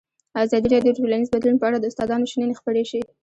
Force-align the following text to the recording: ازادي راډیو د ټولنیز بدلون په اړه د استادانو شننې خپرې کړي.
ازادي 0.43 0.67
راډیو 0.73 0.93
د 0.95 0.97
ټولنیز 0.99 1.27
بدلون 1.33 1.57
په 1.59 1.65
اړه 1.69 1.77
د 1.79 1.85
استادانو 1.89 2.29
شننې 2.31 2.55
خپرې 2.59 2.83
کړي. 2.89 3.01